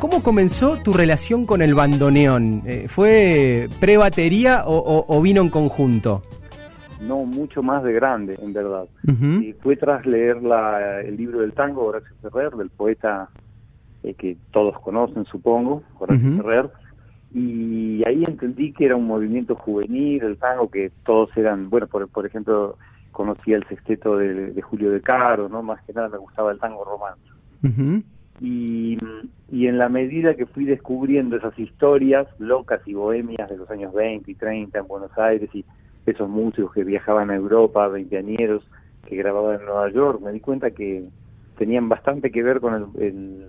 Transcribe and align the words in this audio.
¿cómo 0.00 0.22
comenzó 0.22 0.76
tu 0.82 0.92
relación 0.92 1.46
con 1.46 1.62
el 1.62 1.74
bandoneón? 1.74 2.62
Eh, 2.66 2.86
¿Fue 2.88 3.68
pre-batería 3.80 4.64
o, 4.66 5.20
vino 5.22 5.42
en 5.42 5.50
conjunto? 5.50 6.22
No, 7.00 7.24
mucho 7.24 7.62
más 7.62 7.82
de 7.84 7.92
grande, 7.92 8.38
en 8.40 8.52
verdad. 8.52 8.86
y 9.04 9.52
fue 9.54 9.76
tras 9.76 10.06
leer 10.06 10.38
el 11.04 11.16
libro 11.16 11.40
del 11.40 11.52
tango, 11.52 11.84
Horacio 11.84 12.14
Ferrer, 12.22 12.52
del 12.52 12.70
poeta 12.70 13.28
eh, 14.02 14.14
que 14.14 14.36
todos 14.50 14.78
conocen, 14.80 15.24
supongo, 15.26 15.82
Horacio 15.98 16.36
Ferrer, 16.36 16.70
y 17.34 18.02
ahí 18.06 18.24
entendí 18.24 18.72
que 18.72 18.86
era 18.86 18.96
un 18.96 19.06
movimiento 19.06 19.54
juvenil, 19.56 20.22
el 20.22 20.38
tango, 20.38 20.70
que 20.70 20.90
todos 21.04 21.36
eran, 21.36 21.68
bueno, 21.68 21.86
por, 21.86 22.08
por 22.08 22.24
ejemplo, 22.24 22.78
conocía 23.12 23.56
el 23.56 23.66
sexteto 23.68 24.16
de, 24.16 24.60
Julio 24.62 24.90
de 24.90 25.00
Caro, 25.00 25.48
¿no? 25.48 25.62
Más 25.62 25.82
que 25.84 25.92
nada 25.92 26.08
me 26.08 26.18
gustaba 26.18 26.52
el 26.52 26.58
tango 26.58 26.84
romano. 26.84 27.16
Y, 28.40 28.98
y 29.50 29.66
en 29.66 29.78
la 29.78 29.88
medida 29.88 30.34
que 30.34 30.46
fui 30.46 30.64
descubriendo 30.64 31.36
esas 31.36 31.58
historias 31.58 32.26
locas 32.38 32.80
y 32.86 32.94
bohemias 32.94 33.48
de 33.48 33.56
los 33.56 33.70
años 33.70 33.92
20 33.94 34.30
y 34.30 34.34
30 34.34 34.78
en 34.78 34.86
Buenos 34.86 35.16
Aires 35.18 35.48
y 35.54 35.64
esos 36.06 36.28
músicos 36.28 36.72
que 36.72 36.84
viajaban 36.84 37.30
a 37.30 37.36
Europa, 37.36 37.88
veinteañeros, 37.88 38.62
que 39.06 39.16
grababan 39.16 39.60
en 39.60 39.66
Nueva 39.66 39.90
York, 39.90 40.20
me 40.20 40.32
di 40.32 40.40
cuenta 40.40 40.70
que 40.70 41.04
tenían 41.58 41.88
bastante 41.88 42.30
que 42.30 42.42
ver 42.42 42.60
con 42.60 42.92
el 42.98 43.48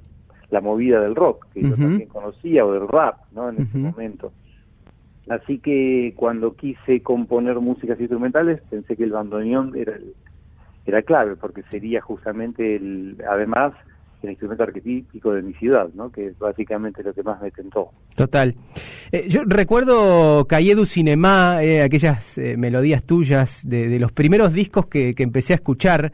la 0.50 0.62
movida 0.62 1.02
del 1.02 1.16
rock, 1.16 1.46
que 1.54 1.62
yo 1.62 1.76
también 1.76 2.08
conocía, 2.08 2.66
o 2.66 2.72
del 2.72 2.88
rap, 2.88 3.18
¿no? 3.34 3.50
En 3.50 3.62
ese 3.62 3.78
momento. 3.78 4.32
Así 5.30 5.60
que 5.60 6.14
cuando 6.16 6.56
quise 6.56 7.02
componer 7.02 7.60
músicas 7.60 8.00
instrumentales, 8.00 8.62
pensé 8.70 8.96
que 8.96 9.04
el 9.04 9.12
bandoneón 9.12 9.76
era, 9.76 9.98
era 10.86 11.02
clave, 11.02 11.36
porque 11.36 11.64
sería 11.64 12.02
justamente, 12.02 12.78
el, 12.78 13.22
además, 13.30 13.74
el 14.24 14.32
instrumento 14.32 14.64
arquetípico 14.64 15.32
de 15.34 15.42
mi 15.42 15.54
ciudad, 15.54 15.90
¿no? 15.94 16.12
que 16.12 16.28
es 16.28 16.40
básicamente 16.40 17.04
lo 17.04 17.14
que 17.14 17.24
más 17.24 17.42
me 17.42 17.52
tentó. 17.52 17.92
Total. 18.16 18.56
Eh, 19.12 19.28
yo 19.30 19.44
recuerdo 19.46 20.46
Calle 20.46 20.76
du 20.76 20.86
Cinema, 20.86 21.60
eh, 21.62 21.84
aquellas 21.84 22.38
eh, 22.38 22.58
melodías 22.58 23.04
tuyas 23.04 23.62
de, 23.64 24.00
los 24.00 24.12
primeros 24.12 24.54
discos 24.54 24.88
que, 24.88 25.14
empecé 25.18 25.54
a 25.54 25.58
escuchar, 25.58 26.12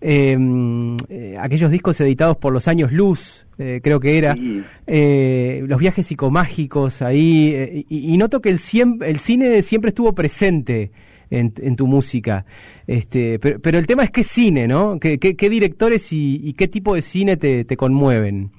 em, 0.00 0.96
aquellos 1.38 1.70
discos 1.70 2.00
editados 2.00 2.36
por 2.36 2.52
los 2.52 2.68
años 2.68 2.92
Luz, 2.92 3.46
creo 3.56 4.00
que 4.00 4.18
era, 4.18 4.34
los 4.36 5.78
viajes 5.78 6.06
psicomágicos 6.06 7.00
ahí, 7.00 7.86
y, 7.88 8.16
noto 8.18 8.40
que 8.40 8.50
el, 8.50 8.58
el 9.02 9.18
cine 9.18 9.62
siempre 9.62 9.90
estuvo 9.90 10.14
presente 10.14 10.90
en, 11.30 11.76
tu 11.76 11.86
música. 11.86 12.44
Este, 12.86 13.38
pero, 13.38 13.78
el 13.78 13.86
tema 13.86 14.04
es 14.04 14.10
qué 14.10 14.24
cine, 14.24 14.68
¿no? 14.68 14.98
¿Qué, 15.00 15.18
qué, 15.18 15.50
directores 15.50 16.12
y, 16.12 16.52
qué 16.54 16.68
tipo 16.68 16.94
de 16.94 17.02
cine 17.02 17.36
te, 17.36 17.64
te 17.64 17.76
conmueven? 17.76 18.50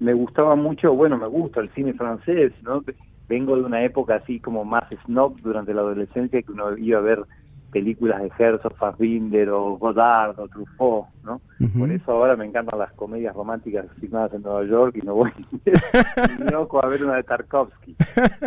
Me 0.00 0.14
gustaba 0.14 0.54
mucho, 0.54 0.94
bueno, 0.94 1.18
me 1.18 1.26
gusta 1.26 1.60
el 1.60 1.70
cine 1.70 1.92
francés, 1.94 2.52
¿no? 2.62 2.84
Vengo 3.28 3.56
de 3.56 3.62
una 3.62 3.84
época 3.84 4.16
así 4.16 4.40
como 4.40 4.64
más 4.64 4.84
snob 5.04 5.40
durante 5.42 5.74
la 5.74 5.82
adolescencia 5.82 6.40
que 6.40 6.52
uno 6.52 6.76
iba 6.78 6.98
a 6.98 7.02
ver 7.02 7.24
películas 7.70 8.22
de 8.22 8.30
Herzog, 8.38 8.74
Fassbinder 8.76 9.50
o 9.50 9.76
Godard 9.76 10.38
o 10.38 10.48
Truffaut, 10.48 11.06
¿no? 11.22 11.40
Por 11.78 11.90
eso 11.90 12.12
ahora 12.12 12.36
me 12.36 12.46
encantan 12.46 12.78
las 12.78 12.92
comedias 12.92 13.34
románticas 13.34 13.86
filmadas 14.00 14.32
en 14.34 14.42
Nueva 14.42 14.64
York 14.64 14.96
y 14.96 15.04
no 15.04 15.14
voy 15.14 15.30
ni 16.38 16.44
loco 16.50 16.82
a 16.82 16.88
ver 16.88 17.04
una 17.04 17.16
de 17.16 17.24
Tarkovsky. 17.24 17.96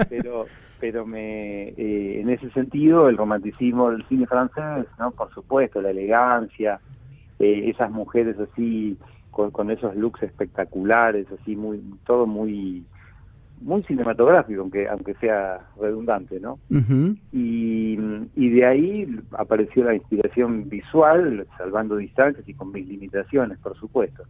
Pero 0.10 0.46
pero 0.80 1.06
me 1.06 1.70
eh, 1.70 2.22
en 2.22 2.30
ese 2.32 2.50
sentido 2.52 3.08
el 3.08 3.18
romanticismo 3.18 3.92
del 3.92 4.06
cine 4.08 4.26
francés, 4.26 4.88
¿no? 4.98 5.12
Por 5.12 5.32
supuesto, 5.34 5.82
la 5.82 5.92
elegancia, 5.92 6.80
eh, 7.38 7.70
esas 7.70 7.92
mujeres 7.92 8.38
así 8.40 8.98
con, 9.30 9.52
con 9.52 9.70
esos 9.70 9.96
looks 9.96 10.24
espectaculares, 10.24 11.28
así 11.40 11.56
muy 11.56 11.80
todo 12.06 12.26
muy 12.26 12.84
muy 13.62 13.84
cinematográfico, 13.84 14.62
aunque 14.62 14.88
aunque 14.88 15.14
sea 15.16 15.60
redundante, 15.80 16.40
¿no? 16.40 16.60
y, 17.32 17.98
y 18.36 18.50
de 18.50 18.66
ahí 18.66 19.20
apareció 19.38 19.84
la 19.84 19.96
inspiración 19.96 20.68
visual, 20.70 21.48
salvando 21.58 21.98
distancias 21.98 22.48
y 22.48 22.54
con 22.54 22.72
mis 22.72 22.88
limitaciones, 22.88 23.58
por 23.60 23.78
supuesto, 23.78 24.24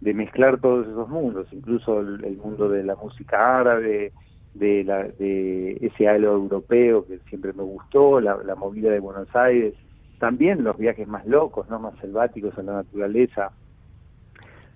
de 0.00 0.14
mezclar 0.14 0.58
todos 0.60 0.86
esos 0.86 1.08
mundos, 1.08 1.46
incluso 1.52 2.00
el, 2.00 2.36
mundo 2.36 2.68
de 2.68 2.84
la 2.84 2.96
música 2.96 3.60
árabe, 3.60 4.12
de, 4.54 4.84
la, 4.84 5.04
de 5.04 5.78
ese 5.80 6.08
halo 6.08 6.32
europeo 6.32 7.06
que 7.06 7.18
siempre 7.28 7.52
me 7.52 7.62
gustó, 7.62 8.20
la, 8.20 8.36
la 8.44 8.54
movida 8.54 8.90
de 8.90 9.00
Buenos 9.00 9.34
Aires, 9.34 9.74
también 10.18 10.64
los 10.64 10.78
viajes 10.78 11.08
más 11.08 11.26
locos, 11.26 11.68
no 11.68 11.78
más 11.78 11.94
selváticos 12.00 12.56
en 12.58 12.66
la 12.66 12.74
naturaleza, 12.74 13.50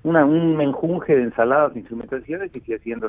una, 0.03 0.25
un 0.25 0.57
menjunje 0.57 1.17
de 1.17 1.25
ensaladas 1.25 1.75
e 1.75 1.81
instrumentaciones 1.81 2.55
y 2.55 2.61
fui 2.61 2.75
haciendo 2.75 3.09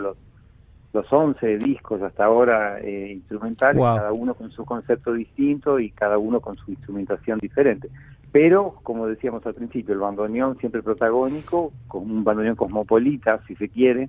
los 0.94 1.06
los 1.06 1.14
11 1.14 1.58
discos 1.58 2.02
hasta 2.02 2.26
ahora 2.26 2.80
eh, 2.80 3.14
instrumentales, 3.14 3.82
cada 3.82 4.12
uno 4.12 4.34
con 4.34 4.52
su 4.52 4.66
concepto 4.66 5.14
distinto 5.14 5.80
y 5.80 5.92
cada 5.92 6.18
uno 6.18 6.40
con 6.40 6.58
su 6.58 6.72
instrumentación 6.72 7.40
diferente. 7.40 7.90
Pero, 8.32 8.76
como 8.84 9.08
decíamos 9.08 9.44
al 9.46 9.56
principio, 9.56 9.94
el 9.94 10.00
bandoneón 10.00 10.58
siempre 10.60 10.84
protagónico, 10.84 11.74
con 11.88 12.10
un 12.10 12.24
bandoneón 12.24 12.56
cosmopolita, 12.56 13.40
si 13.48 13.56
se 13.56 13.70
quiere, 13.70 14.08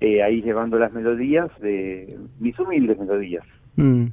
eh, 0.00 0.22
ahí 0.22 0.42
llevando 0.42 0.78
las 0.78 0.92
melodías 0.92 1.48
de 1.60 2.18
mis 2.40 2.58
humildes 2.58 2.98
melodías. 2.98 3.44
Mm. 3.76 4.06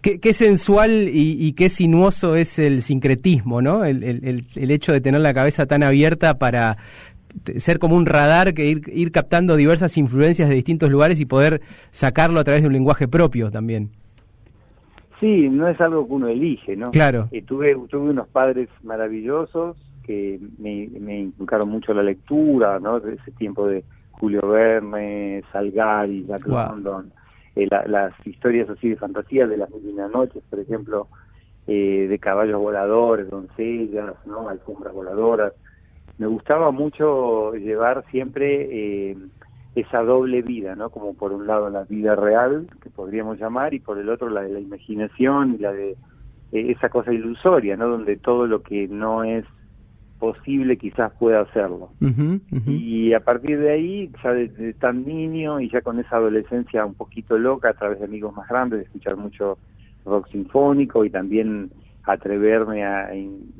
Qué, 0.00 0.32
sensual 0.32 1.10
y, 1.12 1.52
qué 1.52 1.68
sinuoso 1.68 2.36
es 2.36 2.58
el 2.58 2.82
sincretismo, 2.82 3.60
¿no? 3.60 3.84
El, 3.84 4.02
el, 4.02 4.46
el, 4.54 4.70
hecho 4.70 4.92
de 4.92 5.02
tener 5.02 5.20
la 5.20 5.34
cabeza 5.34 5.66
tan 5.66 5.82
abierta 5.82 6.38
para 6.38 6.78
ser 7.58 7.78
como 7.78 7.96
un 7.96 8.06
radar 8.06 8.54
que 8.54 8.66
ir, 8.66 8.82
ir 8.88 9.12
captando 9.12 9.56
diversas 9.56 9.96
influencias 9.96 10.48
de 10.48 10.54
distintos 10.54 10.90
lugares 10.90 11.20
y 11.20 11.26
poder 11.26 11.60
sacarlo 11.90 12.40
a 12.40 12.44
través 12.44 12.62
de 12.62 12.68
un 12.68 12.74
lenguaje 12.74 13.08
propio 13.08 13.50
también. 13.50 13.90
Sí, 15.20 15.48
no 15.48 15.68
es 15.68 15.80
algo 15.80 16.06
que 16.06 16.12
uno 16.12 16.28
elige, 16.28 16.76
¿no? 16.76 16.90
Claro. 16.90 17.28
Eh, 17.32 17.42
tuve, 17.42 17.74
tuve 17.88 18.10
unos 18.10 18.28
padres 18.28 18.68
maravillosos 18.82 19.76
que 20.04 20.38
me, 20.58 20.88
me 21.00 21.20
inculcaron 21.20 21.68
mucho 21.68 21.92
la 21.92 22.02
lectura, 22.02 22.78
¿no? 22.78 23.00
De 23.00 23.14
ese 23.14 23.32
tiempo 23.32 23.66
de 23.66 23.84
Julio 24.12 24.46
Verne, 24.46 25.42
Salgari, 25.52 26.24
Jack 26.26 26.46
London, 26.46 27.12
eh, 27.56 27.68
las 27.86 28.14
historias 28.24 28.70
así 28.70 28.90
de 28.90 28.96
fantasía 28.96 29.46
de 29.46 29.56
las 29.56 29.70
mil 29.70 29.96
noches, 29.96 30.42
por 30.48 30.60
ejemplo, 30.60 31.08
eh, 31.66 32.06
de 32.08 32.18
caballos 32.18 32.60
voladores, 32.60 33.28
doncellas, 33.28 34.14
¿no? 34.24 34.48
Alfombras 34.48 34.94
voladoras 34.94 35.52
me 36.18 36.26
gustaba 36.26 36.70
mucho 36.70 37.54
llevar 37.54 38.04
siempre 38.10 38.68
eh, 39.10 39.16
esa 39.74 40.02
doble 40.02 40.42
vida, 40.42 40.74
¿no? 40.74 40.90
Como 40.90 41.14
por 41.14 41.32
un 41.32 41.46
lado 41.46 41.70
la 41.70 41.84
vida 41.84 42.16
real, 42.16 42.66
que 42.82 42.90
podríamos 42.90 43.38
llamar, 43.38 43.72
y 43.74 43.78
por 43.78 43.98
el 43.98 44.08
otro 44.08 44.28
la 44.28 44.42
de 44.42 44.50
la 44.50 44.60
imaginación 44.60 45.54
y 45.54 45.58
la 45.58 45.72
de 45.72 45.90
eh, 45.90 45.96
esa 46.72 46.88
cosa 46.88 47.12
ilusoria, 47.12 47.76
¿no? 47.76 47.88
Donde 47.88 48.16
todo 48.16 48.46
lo 48.46 48.62
que 48.62 48.88
no 48.88 49.22
es 49.22 49.44
posible 50.18 50.76
quizás 50.76 51.12
pueda 51.12 51.42
hacerlo. 51.42 51.90
Y 52.66 53.12
a 53.12 53.20
partir 53.20 53.60
de 53.60 53.70
ahí, 53.70 54.10
ya 54.22 54.32
desde 54.32 54.74
tan 54.74 55.06
niño 55.06 55.60
y 55.60 55.70
ya 55.70 55.80
con 55.80 56.00
esa 56.00 56.16
adolescencia 56.16 56.84
un 56.84 56.94
poquito 56.94 57.38
loca 57.38 57.70
a 57.70 57.74
través 57.74 58.00
de 58.00 58.06
amigos 58.06 58.34
más 58.34 58.48
grandes, 58.48 58.80
de 58.80 58.84
escuchar 58.86 59.16
mucho 59.16 59.58
rock 60.04 60.28
sinfónico 60.30 61.04
y 61.04 61.10
también 61.10 61.70
atreverme 62.12 62.84
a, 62.84 63.10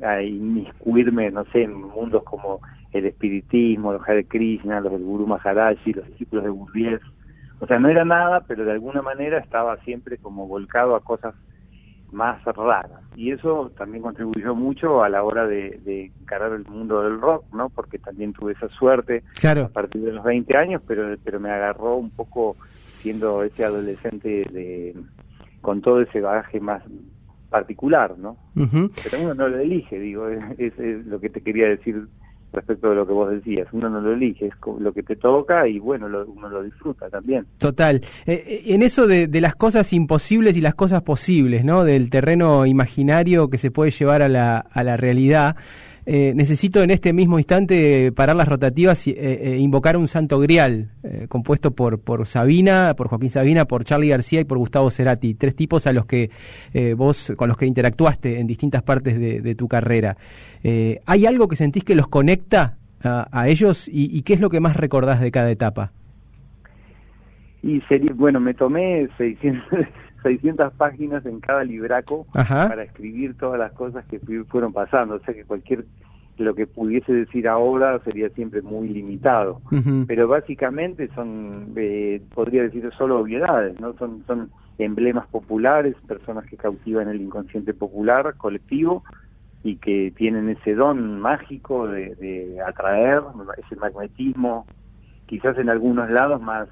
a, 0.01 0.21
inmiscuirme, 0.23 1.31
no 1.31 1.45
sé, 1.45 1.63
en 1.63 1.73
mundos 1.73 2.23
como 2.23 2.61
el 2.91 3.05
espiritismo, 3.05 3.93
los 3.93 4.07
Hare 4.07 4.25
Krishna, 4.25 4.81
los 4.81 4.91
del 4.91 5.03
Guru 5.03 5.27
Maharaji, 5.27 5.93
los 5.93 6.07
discípulos 6.07 6.43
de 6.43 6.49
Gurdjieff. 6.49 7.01
O 7.59 7.67
sea, 7.67 7.77
no 7.77 7.89
era 7.89 8.05
nada, 8.05 8.41
pero 8.47 8.65
de 8.65 8.71
alguna 8.71 9.01
manera 9.01 9.37
estaba 9.37 9.77
siempre 9.77 10.17
como 10.17 10.47
volcado 10.47 10.95
a 10.95 11.01
cosas 11.01 11.35
más 12.11 12.43
raras. 12.45 13.01
Y 13.15 13.31
eso 13.31 13.71
también 13.77 14.01
contribuyó 14.01 14.55
mucho 14.55 15.03
a 15.03 15.09
la 15.09 15.23
hora 15.23 15.45
de, 15.45 15.79
de 15.83 16.11
encarar 16.21 16.53
el 16.53 16.65
mundo 16.65 17.03
del 17.03 17.19
rock, 17.19 17.45
¿no? 17.53 17.69
Porque 17.69 17.99
también 17.99 18.33
tuve 18.33 18.53
esa 18.53 18.69
suerte 18.69 19.23
claro. 19.39 19.65
a 19.65 19.69
partir 19.69 20.01
de 20.01 20.13
los 20.13 20.23
20 20.23 20.57
años, 20.57 20.81
pero, 20.87 21.15
pero 21.23 21.39
me 21.39 21.51
agarró 21.51 21.97
un 21.97 22.09
poco 22.09 22.55
siendo 23.01 23.43
ese 23.43 23.63
adolescente 23.63 24.45
de 24.51 24.95
con 25.61 25.81
todo 25.81 26.01
ese 26.01 26.21
bagaje 26.21 26.59
más 26.59 26.83
particular, 27.49 28.17
¿no? 28.17 28.37
Pero 28.55 29.21
uno 29.21 29.33
no 29.33 29.47
lo 29.47 29.59
elige, 29.59 29.99
digo, 29.99 30.27
es, 30.27 30.73
lo 31.05 31.19
que 31.19 31.29
te 31.29 31.41
quería 31.41 31.67
decir 31.67 32.05
respecto 32.51 32.89
de 32.89 32.95
lo 32.95 33.05
que 33.05 33.13
vos 33.13 33.29
decías. 33.29 33.67
Uno 33.71 33.89
no 33.89 34.01
lo 34.01 34.13
elige, 34.13 34.47
es 34.47 34.53
lo 34.79 34.91
que 34.91 35.03
te 35.03 35.15
toca 35.15 35.67
y 35.67 35.79
bueno, 35.79 36.07
uno 36.07 36.49
lo 36.49 36.63
disfruta 36.63 37.09
también. 37.09 37.45
Total. 37.57 38.01
Eh, 38.25 38.43
eh, 38.47 38.61
en 38.73 38.81
eso 38.81 39.05
de, 39.05 39.27
de, 39.27 39.41
las 39.41 39.55
cosas 39.55 39.93
imposibles 39.93 40.57
y 40.57 40.61
las 40.61 40.75
cosas 40.75 41.03
posibles, 41.03 41.63
¿no? 41.63 41.83
Del 41.83 42.09
terreno 42.09 42.65
imaginario 42.65 43.49
que 43.49 43.57
se 43.57 43.71
puede 43.71 43.91
llevar 43.91 44.21
a 44.21 44.29
la, 44.29 44.57
a 44.57 44.83
la 44.83 44.97
realidad. 44.97 45.57
Eh, 46.11 46.33
necesito 46.35 46.81
en 46.81 46.89
este 46.89 47.13
mismo 47.13 47.37
instante 47.37 48.11
parar 48.11 48.35
las 48.35 48.47
rotativas 48.47 49.05
e 49.05 49.57
invocar 49.59 49.95
un 49.95 50.07
santo 50.07 50.39
grial 50.39 50.89
compuesto 51.27 51.69
por, 51.69 51.99
por 51.99 52.25
Sabina, 52.25 52.95
por 52.97 53.09
Joaquín 53.09 53.29
Sabina, 53.29 53.65
por 53.65 53.83
Charlie 53.83 54.09
García 54.09 54.41
y 54.41 54.43
por 54.43 54.57
Gustavo 54.57 54.89
Cerati, 54.89 55.35
tres 55.35 55.55
tipos 55.55 55.85
a 55.85 55.93
los 55.93 56.07
que 56.07 56.31
vos, 56.97 57.31
con 57.37 57.47
los 57.47 57.57
que 57.57 57.67
interactuaste 57.67 58.39
en 58.39 58.47
distintas 58.47 58.81
partes 58.81 59.19
de, 59.19 59.53
tu 59.53 59.67
carrera. 59.67 60.17
¿Hay 61.05 61.27
algo 61.27 61.47
que 61.47 61.55
sentís 61.55 61.83
que 61.83 61.93
los 61.93 62.07
conecta 62.07 62.79
a, 63.03 63.47
ellos 63.47 63.87
y, 63.91 64.21
qué 64.23 64.33
es 64.33 64.39
lo 64.39 64.49
que 64.49 64.59
más 64.59 64.75
recordás 64.75 65.21
de 65.21 65.31
cada 65.31 65.51
etapa? 65.51 65.91
Y 67.61 67.81
sería, 67.81 68.13
bueno, 68.13 68.39
me 68.39 68.53
tomé 68.53 69.07
600, 69.17 69.63
600 70.23 70.73
páginas 70.73 71.25
en 71.25 71.39
cada 71.39 71.63
libraco 71.63 72.25
para 72.33 72.83
escribir 72.83 73.37
todas 73.37 73.59
las 73.59 73.71
cosas 73.73 74.05
que 74.05 74.19
fueron 74.49 74.73
pasando, 74.73 75.15
o 75.15 75.19
sea 75.19 75.33
que 75.33 75.45
cualquier 75.45 75.85
lo 76.37 76.55
que 76.55 76.67
pudiese 76.67 77.11
decir 77.11 77.47
ahora 77.49 77.99
sería 78.05 78.29
siempre 78.29 78.61
muy 78.61 78.87
limitado, 78.87 79.61
pero 80.07 80.27
básicamente 80.29 81.09
son, 81.13 81.73
eh, 81.75 82.21
podría 82.33 82.63
decir 82.63 82.89
solo 82.97 83.19
obviedades, 83.19 83.79
¿no? 83.81 83.93
Son, 83.97 84.23
son 84.25 84.49
emblemas 84.77 85.27
populares, 85.27 85.95
personas 86.07 86.45
que 86.45 86.55
cautivan 86.55 87.09
el 87.09 87.21
inconsciente 87.21 87.73
popular 87.73 88.35
colectivo 88.37 89.03
y 89.63 89.75
que 89.75 90.13
tienen 90.15 90.49
ese 90.49 90.73
don 90.73 91.19
mágico 91.19 91.87
de, 91.87 92.57
atraer, 92.65 93.21
ese 93.65 93.75
magnetismo, 93.75 94.65
quizás 95.25 95.57
en 95.57 95.69
algunos 95.69 96.09
lados 96.09 96.41
más, 96.41 96.69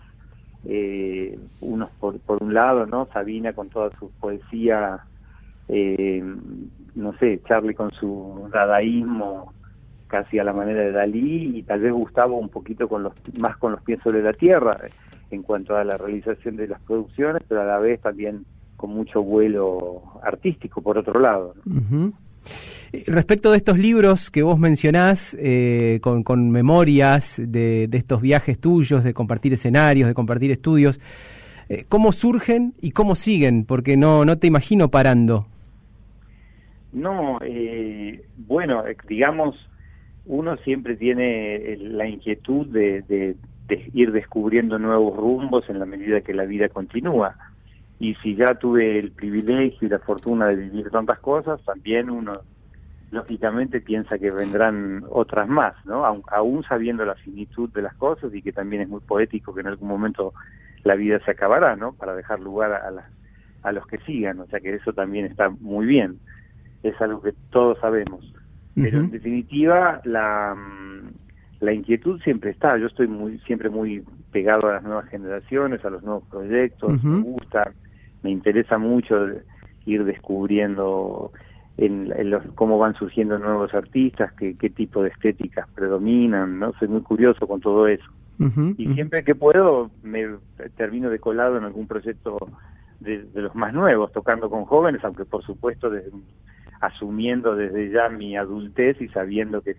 eh, 0.69 1.39
unos 1.61 1.89
por, 1.99 2.19
por 2.19 2.43
un 2.43 2.53
lado, 2.53 2.85
¿no? 2.85 3.07
Sabina 3.13 3.53
con 3.53 3.69
toda 3.69 3.89
su 3.97 4.11
poesía, 4.11 4.99
eh, 5.69 6.21
no 6.95 7.13
sé, 7.17 7.41
Charlie 7.47 7.73
con 7.73 7.91
su 7.91 8.49
dadaísmo 8.51 9.53
casi 10.07 10.39
a 10.39 10.43
la 10.43 10.53
manera 10.53 10.81
de 10.81 10.91
Dalí 10.91 11.57
y 11.57 11.63
tal 11.63 11.81
vez 11.81 11.93
Gustavo 11.93 12.37
un 12.37 12.49
poquito 12.49 12.87
con 12.87 13.03
los 13.03 13.13
más 13.39 13.57
con 13.57 13.73
los 13.73 13.81
pies 13.81 13.99
sobre 14.03 14.21
la 14.21 14.33
tierra 14.33 14.79
en 15.31 15.43
cuanto 15.43 15.75
a 15.75 15.83
la 15.83 15.97
realización 15.97 16.55
de 16.55 16.67
las 16.67 16.81
producciones, 16.81 17.43
pero 17.47 17.61
a 17.61 17.65
la 17.65 17.79
vez 17.79 18.01
también 18.01 18.45
con 18.77 18.91
mucho 18.91 19.21
vuelo 19.21 20.01
artístico 20.23 20.81
por 20.81 20.97
otro 20.97 21.19
lado. 21.19 21.55
Eh, 21.65 22.11
respecto 23.07 23.51
de 23.51 23.57
estos 23.57 23.77
libros 23.77 24.31
que 24.31 24.43
vos 24.43 24.57
mencionás, 24.59 25.35
eh, 25.39 25.99
con, 26.01 26.51
memorias 26.51 27.35
de, 27.37 27.89
estos 27.91 28.21
viajes 28.21 28.59
tuyos, 28.59 29.03
de 29.03 29.13
compartir 29.13 29.53
escenarios, 29.53 30.07
de 30.07 30.13
compartir 30.13 30.51
estudios, 30.51 30.99
eh, 31.69 31.85
¿cómo 31.89 32.11
surgen 32.11 32.73
y 32.81 32.91
cómo 32.91 33.15
siguen? 33.15 33.65
Porque 33.65 33.97
no, 33.97 34.25
no 34.25 34.37
te 34.37 34.47
imagino 34.47 34.89
parando. 34.89 35.47
No, 36.93 37.39
bueno, 38.37 38.83
digamos, 39.07 39.55
uno 40.25 40.57
siempre 40.57 40.95
tiene 40.95 41.77
la 41.79 42.07
inquietud 42.07 42.67
de, 42.67 43.35
ir 43.93 44.11
descubriendo 44.11 44.79
nuevos 44.79 45.15
rumbos 45.15 45.69
en 45.69 45.79
la 45.79 45.85
medida 45.85 46.21
que 46.21 46.33
la 46.33 46.45
vida 46.45 46.69
continúa 46.69 47.35
y 47.99 48.15
si 48.15 48.35
ya 48.35 48.55
tuve 48.55 48.99
el 48.99 49.11
privilegio 49.11 49.87
y 49.87 49.89
la 49.89 49.99
fortuna 49.99 50.47
de 50.47 50.55
vivir 50.55 50.89
tantas 50.89 51.19
cosas, 51.19 51.59
también 51.63 52.09
uno 52.09 52.41
lógicamente 53.11 53.81
piensa 53.81 54.17
que 54.17 54.31
vendrán 54.31 55.03
otras 55.09 55.47
más, 55.47 55.73
¿no? 55.85 56.05
Aún, 56.05 56.63
sabiendo 56.63 57.05
la 57.05 57.15
finitud 57.15 57.69
de 57.69 57.81
las 57.81 57.95
cosas 57.95 58.33
y 58.33 58.41
que 58.41 58.51
también 58.51 58.81
es 58.81 58.89
muy 58.89 58.99
poético 58.99 59.53
que 59.53 59.61
en 59.61 59.67
algún 59.67 59.87
momento 59.87 60.33
la 60.83 60.95
vida 60.95 61.19
se 61.23 61.31
acabará, 61.31 61.75
¿no? 61.75 61.93
Para 61.93 62.15
dejar 62.15 62.39
lugar 62.39 62.73
a, 62.73 62.91
a 63.63 63.71
los 63.71 63.87
que 63.87 63.97
sigan, 63.99 64.39
o 64.39 64.45
sea 64.47 64.59
que 64.59 64.73
eso 64.73 64.93
también 64.93 65.25
está 65.25 65.49
muy 65.49 65.85
bien, 65.85 66.19
es 66.83 66.99
algo 67.01 67.21
que 67.21 67.33
todos 67.49 67.79
sabemos. 67.79 68.33
Pero 68.75 68.99
en 68.99 69.09
definitiva, 69.09 70.01
la, 70.03 70.55
la 71.59 71.73
inquietud 71.73 72.21
siempre 72.21 72.51
está, 72.51 72.77
yo 72.77 72.85
estoy 72.85 73.07
muy 73.07 73.39
siempre 73.39 73.71
muy 73.71 74.03
pegado 74.31 74.67
a 74.67 74.73
las 74.73 74.83
nuevas 74.83 75.07
generaciones, 75.09 75.83
a 75.83 75.89
los 75.89 76.03
nuevos 76.03 76.23
proyectos, 76.29 77.03
me 77.03 77.21
gusta, 77.21 77.71
me 78.21 78.29
interesa 78.29 78.77
mucho 78.77 79.15
ir 79.85 80.03
descubriendo 80.03 81.31
en, 81.77 82.29
los, 82.29 82.43
cómo 82.55 82.79
van 82.79 82.95
surgiendo 82.95 83.37
nuevos 83.37 83.73
artistas, 83.73 84.33
qué, 84.33 84.55
qué 84.57 84.69
tipo 84.69 85.03
de 85.03 85.09
estéticas 85.09 85.67
predominan, 85.75 86.59
¿no? 86.59 86.73
Soy 86.79 86.87
muy 86.87 87.01
curioso 87.01 87.47
con 87.47 87.61
todo 87.61 87.87
eso. 87.87 88.05
y 88.77 88.93
siempre 88.93 89.23
que 89.23 89.35
puedo 89.35 89.89
me 90.03 90.27
termino 90.75 91.09
de 91.09 91.19
colado 91.19 91.57
en 91.57 91.63
algún 91.63 91.87
proyecto 91.87 92.37
de, 92.99 93.27
los 93.35 93.55
más 93.55 93.73
nuevos, 93.73 94.11
tocando 94.11 94.49
con 94.49 94.65
jóvenes, 94.65 95.03
aunque 95.03 95.25
por 95.25 95.43
supuesto 95.43 95.91
asumiendo 96.81 97.55
desde 97.55 97.91
ya 97.91 98.09
mi 98.09 98.37
adultez 98.37 98.99
y 99.01 99.07
sabiendo 99.09 99.61
que 99.61 99.75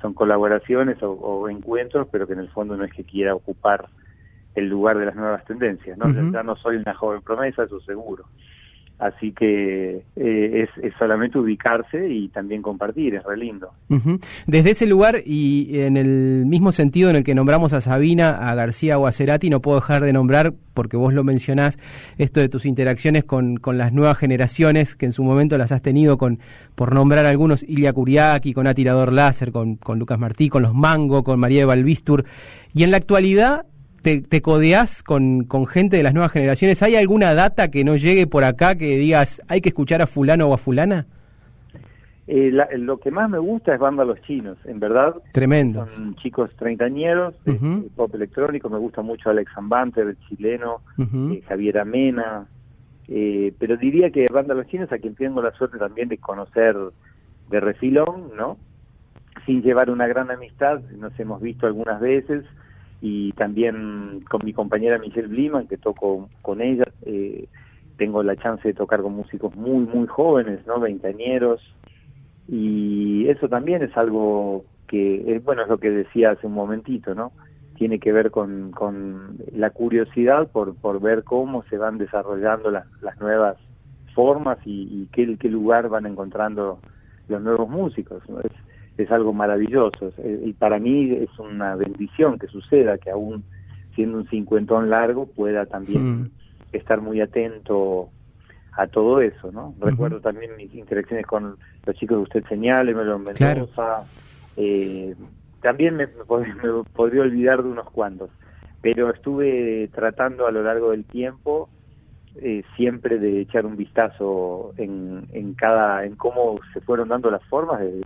son 0.00 0.14
colaboraciones 0.14 0.98
o, 1.02 1.48
encuentros, 1.48 2.08
pero 2.10 2.26
que 2.26 2.32
en 2.32 2.40
el 2.40 2.48
fondo 2.48 2.76
no 2.76 2.84
es 2.84 2.92
que 2.92 3.04
quiera 3.04 3.34
ocupar 3.34 3.88
el 4.54 4.68
lugar 4.68 4.98
de 4.98 5.06
las 5.06 5.14
nuevas 5.14 5.44
tendencias, 5.44 5.96
¿no? 5.96 6.12
Ya 6.32 6.42
no 6.42 6.56
soy 6.56 6.76
una 6.76 6.94
joven 6.94 7.22
promesa, 7.22 7.62
eso 7.62 7.80
seguro. 7.80 8.24
Así 9.02 9.32
que 9.32 10.04
eh, 10.14 10.68
es, 10.80 10.92
solamente 10.96 11.36
ubicarse 11.36 12.08
y 12.08 12.28
también 12.28 12.62
compartir, 12.62 13.16
es 13.16 13.24
re 13.24 13.36
lindo. 13.36 13.72
Desde 14.46 14.70
ese 14.70 14.86
lugar 14.86 15.22
y 15.26 15.80
en 15.80 15.96
el 15.96 16.46
mismo 16.46 16.70
sentido 16.70 17.10
en 17.10 17.16
el 17.16 17.24
que 17.24 17.34
nombramos 17.34 17.72
a 17.72 17.80
Sabina, 17.80 18.30
a 18.30 18.54
García 18.54 19.00
o 19.00 19.08
a 19.08 19.12
Cerati, 19.12 19.50
no 19.50 19.58
puedo 19.58 19.80
dejar 19.80 20.04
de 20.04 20.12
nombrar, 20.12 20.54
porque 20.72 20.96
vos 20.96 21.12
lo 21.12 21.24
mencionás, 21.24 21.80
esto 22.16 22.38
de 22.38 22.48
tus 22.48 22.64
interacciones 22.64 23.24
con, 23.24 23.56
con 23.56 23.76
las 23.76 23.92
nuevas 23.92 24.18
generaciones, 24.18 24.94
que 24.94 25.06
en 25.06 25.12
su 25.12 25.24
momento 25.24 25.58
las 25.58 25.72
has 25.72 25.82
tenido 25.82 26.16
con, 26.16 26.38
por 26.76 26.94
nombrar 26.94 27.26
algunos, 27.26 27.64
Ilia 27.64 27.92
Kuriaki, 27.92 28.54
con 28.54 28.68
Atirador 28.68 29.12
Láser, 29.12 29.50
con, 29.50 29.74
con 29.74 29.98
Lucas 29.98 30.20
Martí, 30.20 30.48
con 30.48 30.62
Los 30.62 30.74
Mango, 30.74 31.24
con 31.24 31.40
María 31.40 31.62
de 31.62 31.66
Balbistur. 31.66 32.24
Y 32.72 32.84
en 32.84 32.92
la 32.92 32.98
actualidad 32.98 33.66
te, 34.02 34.20
te 34.20 34.42
codeás 34.42 35.02
con, 35.02 35.44
con, 35.44 35.66
gente 35.66 35.96
de 35.96 36.02
las 36.02 36.14
nuevas 36.14 36.32
generaciones? 36.32 36.82
¿Hay 36.82 36.96
alguna 36.96 37.34
data 37.34 37.70
que 37.70 37.84
no 37.84 37.96
llegue 37.96 38.26
por 38.26 38.44
acá 38.44 38.76
que 38.76 38.96
digas, 38.96 39.40
hay 39.48 39.60
que 39.60 39.70
escuchar 39.70 40.02
a 40.02 40.06
fulano 40.06 40.48
o 40.48 40.54
a 40.54 40.58
fulana? 40.58 41.06
Eh, 42.28 42.50
lo 42.78 42.98
que 42.98 43.10
más 43.10 43.28
me 43.28 43.38
gusta 43.38 43.74
es 43.74 43.80
Banda 43.80 44.04
Los 44.04 44.20
Chinos, 44.22 44.56
en 44.64 44.78
verdad. 44.78 45.14
Tremendo. 45.32 45.86
Son 45.88 46.14
chicos 46.14 46.50
treintañeros, 46.56 47.34
de, 47.44 47.54
pop 47.96 48.14
electrónico, 48.14 48.70
me 48.70 48.78
gusta 48.78 49.02
mucho 49.02 49.28
Alex 49.30 49.50
Ambante, 49.56 50.02
el 50.02 50.16
chileno, 50.28 50.82
eh, 50.98 51.42
Javier 51.48 51.78
Amena, 51.78 52.46
eh, 53.08 53.52
pero 53.58 53.76
diría 53.76 54.10
que 54.10 54.28
Banda 54.28 54.54
Los 54.54 54.68
Chinos, 54.68 54.92
a 54.92 54.98
quien 54.98 55.14
tengo 55.16 55.42
la 55.42 55.50
suerte 55.52 55.78
también 55.78 56.08
de 56.08 56.18
conocer 56.18 56.76
de 57.50 57.60
refilón, 57.60 58.30
¿no? 58.36 58.56
Sin 59.44 59.62
llevar 59.62 59.90
una 59.90 60.06
gran 60.06 60.30
amistad, 60.30 60.80
nos 60.96 61.18
hemos 61.18 61.42
visto 61.42 61.66
algunas 61.66 62.00
veces, 62.00 62.44
y 63.02 63.32
también 63.32 64.20
con 64.30 64.42
mi 64.44 64.52
compañera 64.52 64.96
Michelle 64.98 65.26
Bliman, 65.26 65.66
que 65.66 65.76
toco 65.76 66.28
con 66.40 66.60
ella, 66.62 66.84
eh, 67.04 67.48
tengo 67.98 68.22
la 68.22 68.36
chance 68.36 68.66
de 68.66 68.74
tocar 68.74 69.02
con 69.02 69.14
músicos 69.14 69.54
muy, 69.56 69.84
muy 69.84 70.06
jóvenes, 70.06 70.64
¿no? 70.68 70.78
Veinteañeros, 70.78 71.60
y 72.48 73.28
eso 73.28 73.48
también 73.48 73.82
es 73.82 73.96
algo 73.96 74.64
que, 74.86 75.40
bueno, 75.44 75.62
es 75.62 75.68
lo 75.68 75.78
que 75.78 75.90
decía 75.90 76.30
hace 76.30 76.46
un 76.46 76.54
momentito, 76.54 77.12
¿no? 77.14 77.32
Tiene 77.76 77.98
que 77.98 78.12
ver 78.12 78.30
con, 78.30 78.70
con 78.70 79.38
la 79.52 79.70
curiosidad 79.70 80.48
por, 80.52 80.76
por 80.76 81.00
ver 81.00 81.24
cómo 81.24 81.64
se 81.64 81.78
van 81.78 81.98
desarrollando 81.98 82.70
las, 82.70 82.86
las 83.00 83.20
nuevas 83.20 83.56
formas 84.14 84.58
y, 84.64 84.82
y 84.82 85.08
qué, 85.12 85.36
qué 85.38 85.48
lugar 85.48 85.88
van 85.88 86.06
encontrando 86.06 86.78
los 87.26 87.42
nuevos 87.42 87.68
músicos. 87.68 88.22
¿no? 88.28 88.38
Es, 88.40 88.52
es 89.02 89.10
algo 89.10 89.32
maravilloso. 89.32 90.12
Y 90.44 90.52
para 90.52 90.78
mí 90.78 91.12
es 91.12 91.38
una 91.38 91.76
bendición 91.76 92.38
que 92.38 92.46
suceda, 92.48 92.98
que 92.98 93.10
aún 93.10 93.44
siendo 93.94 94.18
un 94.18 94.28
cincuentón 94.28 94.90
largo 94.90 95.26
pueda 95.26 95.66
también 95.66 96.22
hmm. 96.22 96.30
estar 96.72 97.00
muy 97.00 97.20
atento 97.20 98.08
a 98.72 98.86
todo 98.86 99.20
eso, 99.20 99.52
¿no? 99.52 99.74
Recuerdo 99.80 100.20
también 100.20 100.56
mis 100.56 100.74
interacciones 100.74 101.26
con 101.26 101.58
los 101.84 101.96
chicos 101.96 102.16
que 102.16 102.38
usted 102.38 102.48
señale, 102.48 102.94
Melo 102.94 103.18
Mendoza, 103.18 104.04
eh, 104.56 105.14
también 105.60 105.96
me, 105.96 106.06
podría 106.08 107.22
olvidar 107.22 107.62
de 107.62 107.68
unos 107.68 107.90
cuantos, 107.90 108.30
pero 108.80 109.10
estuve 109.10 109.88
tratando 109.94 110.46
a 110.46 110.50
lo 110.50 110.62
largo 110.62 110.92
del 110.92 111.04
tiempo 111.04 111.68
eh, 112.36 112.64
siempre 112.76 113.18
de 113.18 113.42
echar 113.42 113.66
un 113.66 113.76
vistazo 113.76 114.72
en, 114.78 115.26
en 115.32 115.52
cada, 115.52 116.06
en 116.06 116.16
cómo 116.16 116.58
se 116.72 116.80
fueron 116.80 117.08
dando 117.08 117.30
las 117.30 117.44
formas 117.44 117.80
de, 117.80 118.00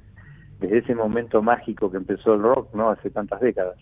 desde 0.61 0.79
ese 0.79 0.95
momento 0.95 1.43
mágico 1.43 1.91
que 1.91 1.99
empezó 1.99 2.35
el 2.35 2.43
rock, 2.43 2.75
¿no? 2.75 2.91
Hace 2.91 3.11
tantas 3.11 3.41
décadas. 3.41 3.77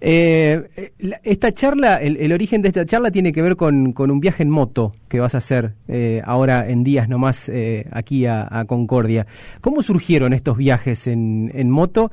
Eh, 0.00 0.92
esta 1.22 1.52
charla, 1.52 1.96
el, 1.96 2.32
origen 2.32 2.62
de 2.62 2.68
esta 2.68 2.86
charla 2.86 3.10
tiene 3.10 3.32
que 3.32 3.42
ver 3.42 3.56
con, 3.56 3.92
con 3.92 4.10
un 4.10 4.20
viaje 4.20 4.42
en 4.42 4.50
moto 4.50 4.92
que 5.08 5.20
vas 5.20 5.34
a 5.34 5.38
hacer 5.38 5.72
eh, 5.86 6.22
ahora 6.24 6.68
en 6.68 6.84
días 6.84 7.08
nomás 7.08 7.48
eh, 7.50 7.86
aquí 7.92 8.24
a, 8.26 8.48
Concordia. 8.66 9.26
¿Cómo 9.60 9.82
surgieron 9.82 10.32
estos 10.32 10.56
viajes 10.56 11.06
en, 11.06 11.50
en 11.54 11.70
moto? 11.70 12.10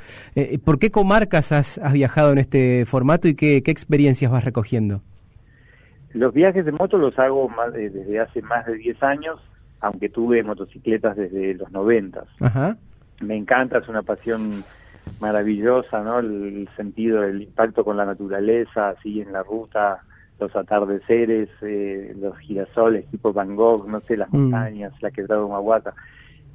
¿Por 0.63 0.79
qué 0.79 0.91
comarcas 0.91 1.51
has, 1.51 1.77
has, 1.77 1.93
viajado 1.93 2.31
en 2.31 2.37
este 2.37 2.85
formato 2.85 3.27
y 3.27 3.35
qué, 3.35 3.63
qué, 3.63 3.71
experiencias 3.71 4.31
vas 4.31 4.43
recogiendo? 4.43 5.01
Los 6.13 6.33
viajes 6.33 6.65
de 6.65 6.71
moto 6.71 6.97
los 6.97 7.17
hago 7.17 7.49
más 7.49 7.73
desde 7.73 8.19
hace 8.19 8.41
más 8.41 8.65
de 8.65 8.75
10 8.75 9.03
años, 9.03 9.39
aunque 9.81 10.09
tuve 10.09 10.43
motocicletas 10.43 11.17
desde 11.17 11.55
los 11.55 11.71
90. 11.71 12.23
Ajá 12.41 12.77
me 13.21 13.35
encanta, 13.35 13.79
es 13.79 13.87
una 13.87 14.01
pasión 14.01 14.63
maravillosa, 15.19 16.01
¿no? 16.01 16.19
El, 16.19 16.67
sentido, 16.75 17.23
el 17.23 17.41
impacto 17.41 17.83
con 17.83 17.97
la 17.97 18.05
naturaleza, 18.05 18.89
así 18.89 19.21
en 19.21 19.31
la 19.31 19.43
ruta, 19.43 20.01
los 20.39 20.55
atardeceres, 20.55 21.49
eh, 21.61 22.13
los 22.19 22.37
girasoles 22.39 23.05
tipo 23.09 23.31
Van 23.31 23.55
Gogh, 23.55 23.87
no 23.87 24.01
sé, 24.01 24.17
las 24.17 24.31
mm. 24.31 24.37
montañas, 24.37 24.93
la 25.01 25.11
quebrada 25.11 25.41
de 25.41 25.49
Mahuata. 25.49 25.93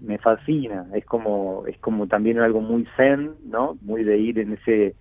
me 0.00 0.18
fascina, 0.18 0.86
es 0.94 1.04
como, 1.04 1.64
es 1.66 1.78
como 1.78 2.06
también 2.06 2.40
algo 2.40 2.60
muy 2.60 2.86
zen, 2.96 3.32
¿no? 3.46 3.78
Muy 3.82 4.04
de 4.04 4.18
ir 4.18 4.38
en 4.38 4.52
ese, 4.54 4.94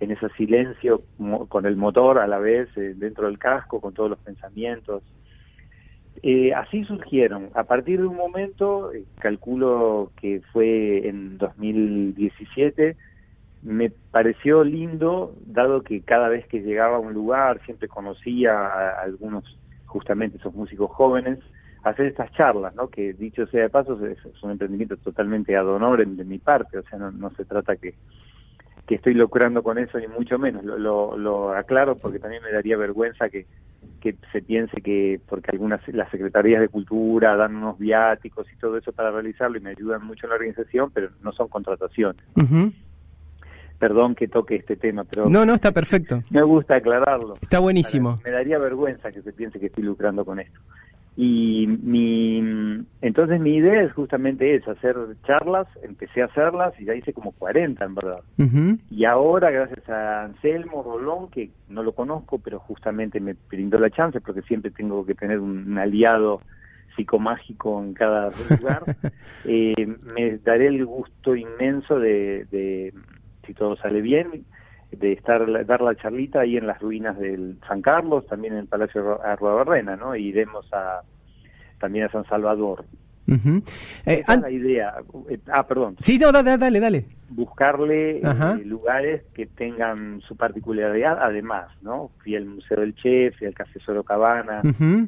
en 0.00 0.10
ese 0.10 0.28
silencio 0.30 1.02
con 1.48 1.66
el 1.66 1.76
motor 1.76 2.18
a 2.18 2.26
la 2.26 2.38
vez 2.38 2.68
eh, 2.76 2.94
dentro 2.96 3.26
del 3.26 3.38
casco, 3.38 3.80
con 3.80 3.92
todos 3.92 4.10
los 4.10 4.18
pensamientos. 4.20 5.02
Eh, 6.22 6.52
así 6.54 6.84
surgieron. 6.84 7.50
A 7.54 7.64
partir 7.64 8.00
de 8.00 8.06
un 8.06 8.16
momento, 8.16 8.92
eh, 8.92 9.04
calculo 9.18 10.12
que 10.20 10.42
fue 10.52 11.08
en 11.08 11.38
2017, 11.38 12.96
me 13.62 13.90
pareció 14.10 14.64
lindo, 14.64 15.34
dado 15.46 15.82
que 15.82 16.02
cada 16.02 16.28
vez 16.28 16.46
que 16.48 16.60
llegaba 16.60 16.96
a 16.96 17.00
un 17.00 17.12
lugar 17.12 17.60
siempre 17.64 17.88
conocía 17.88 18.52
a 18.52 19.02
algunos, 19.02 19.58
justamente 19.86 20.36
esos 20.36 20.54
músicos 20.54 20.90
jóvenes, 20.90 21.38
hacer 21.82 22.06
estas 22.06 22.32
charlas, 22.32 22.74
¿no? 22.74 22.88
Que 22.88 23.12
dicho 23.12 23.46
sea 23.46 23.62
de 23.62 23.70
paso, 23.70 23.98
es, 24.06 24.18
un 24.42 24.52
emprendimiento 24.52 24.96
totalmente 24.96 25.56
ad 25.56 25.66
de 25.96 26.24
mi 26.24 26.38
parte, 26.38 26.78
o 26.78 26.82
sea, 26.82 26.98
no, 26.98 27.10
no 27.10 27.30
se 27.30 27.44
trata 27.44 27.76
que, 27.76 27.94
que 28.92 28.96
estoy 28.96 29.14
logrando 29.14 29.62
con 29.62 29.78
eso, 29.78 29.98
ni 29.98 30.06
mucho 30.06 30.38
menos. 30.38 30.62
Lo, 30.62 30.76
lo, 30.76 31.16
lo, 31.16 31.54
aclaro 31.54 31.96
porque 31.96 32.18
también 32.18 32.42
me 32.42 32.52
daría 32.52 32.76
vergüenza 32.76 33.30
que, 33.30 33.46
que 34.02 34.16
se 34.30 34.42
piense 34.42 34.82
que, 34.82 35.18
porque 35.26 35.50
algunas, 35.50 35.80
las 35.88 36.10
secretarías 36.10 36.60
de 36.60 36.68
cultura 36.68 37.34
dan 37.34 37.56
unos 37.56 37.78
viáticos 37.78 38.46
y 38.52 38.56
todo 38.56 38.76
eso 38.76 38.92
para 38.92 39.10
realizarlo 39.10 39.56
y 39.56 39.62
me 39.62 39.70
ayudan 39.70 40.04
mucho 40.04 40.26
en 40.26 40.30
la 40.30 40.34
organización, 40.34 40.90
pero 40.92 41.08
no 41.22 41.32
son 41.32 41.48
contrataciones. 41.48 42.22
Perdón 43.78 44.14
que 44.14 44.28
toque 44.28 44.56
este 44.56 44.76
tema, 44.76 45.04
pero... 45.04 45.26
No, 45.30 45.46
no, 45.46 45.54
está 45.54 45.72
perfecto. 45.72 46.22
Me 46.28 46.42
gusta 46.42 46.76
aclararlo. 46.76 47.32
Está 47.40 47.60
buenísimo. 47.60 48.20
me 48.22 48.30
daría 48.30 48.58
vergüenza 48.58 49.10
que 49.10 49.22
se 49.22 49.32
piense 49.32 49.58
que 49.58 49.66
estoy 49.66 49.84
lucrando 49.84 50.22
con 50.26 50.38
esto. 50.38 50.60
Y 51.14 51.66
mi, 51.66 52.38
entonces 53.02 53.38
mi 53.38 53.56
idea 53.56 53.82
es 53.82 53.92
justamente 53.92 54.54
eso, 54.54 54.70
hacer 54.70 54.96
charlas, 55.26 55.66
empecé 55.82 56.22
a 56.22 56.26
hacerlas 56.26 56.72
y 56.80 56.86
ya 56.86 56.94
hice 56.94 57.12
como 57.12 57.32
40 57.32 57.84
en 57.84 57.94
verdad. 57.94 58.20
Y 58.90 59.04
ahora 59.04 59.50
gracias 59.50 59.86
a 59.90 60.24
Anselmo 60.24 60.82
Rolón, 60.82 61.28
que 61.30 61.50
no 61.68 61.82
lo 61.82 61.92
conozco, 61.92 62.38
pero 62.38 62.58
justamente 62.60 63.20
me 63.20 63.36
brindó 63.50 63.78
la 63.78 63.90
chance 63.90 64.22
porque 64.22 64.40
siempre 64.42 64.70
tengo 64.70 65.04
que 65.04 65.14
tener 65.14 65.38
un, 65.38 65.76
aliado 65.76 66.40
psicomágico 66.96 67.82
en 67.82 67.94
cada 67.94 68.30
lugar, 68.50 68.84
eh, 69.44 69.86
me 70.14 70.38
daré 70.38 70.66
el 70.68 70.84
gusto 70.84 71.36
inmenso 71.36 71.98
de, 71.98 72.46
de, 72.50 72.92
si 73.46 73.54
todo 73.54 73.76
sale 73.76 74.02
bien, 74.02 74.44
de 74.92 75.12
estar 75.12 75.66
dar 75.66 75.80
la 75.80 75.94
charlita 75.96 76.40
ahí 76.40 76.56
en 76.56 76.66
las 76.66 76.80
ruinas 76.80 77.18
del 77.18 77.58
San 77.66 77.82
Carlos, 77.82 78.26
también 78.26 78.54
en 78.54 78.60
el 78.60 78.66
Palacio 78.66 79.22
Arruabarrena, 79.24 79.96
¿no? 79.96 80.14
iremos 80.14 80.66
a 80.72 81.02
también 81.78 82.04
a 82.04 82.12
San 82.12 82.24
Salvador. 82.26 82.84
Eh, 84.06 84.22
la 84.26 84.50
idea. 84.50 84.94
Eh, 85.28 85.38
ah, 85.52 85.66
perdón. 85.66 85.96
Sí, 86.00 86.18
no, 86.18 86.32
dale, 86.32 86.58
dale. 86.58 86.80
dale. 86.80 87.04
Buscarle 87.28 88.18
eh, 88.18 88.64
lugares 88.64 89.22
que 89.34 89.46
tengan 89.46 90.20
su 90.20 90.36
particularidad, 90.36 91.18
además, 91.20 91.68
¿no? 91.80 92.10
Fui 92.22 92.36
al 92.36 92.44
Museo 92.44 92.80
del 92.80 92.94
Che, 92.94 93.32
fui 93.32 93.46
al 93.46 93.54
Café 93.54 93.80
Sorocabana, 93.80 94.60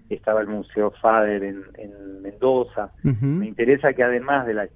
estaba 0.09 0.41
el 0.41 0.47
Museo 0.47 0.91
Fader 1.03 1.43
en, 1.43 1.63
en 1.77 2.23
Mendoza. 2.23 2.93
Me 3.03 3.47
interesa 3.47 3.93
que 3.93 4.03
además 4.03 4.47
de 4.47 4.55
la, 4.55 4.69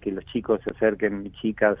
que 0.00 0.10
los 0.10 0.24
chicos 0.26 0.60
se 0.64 0.70
acerquen, 0.70 1.30
chicas, 1.40 1.78